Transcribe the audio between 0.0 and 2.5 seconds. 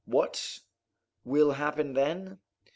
What will happen, then?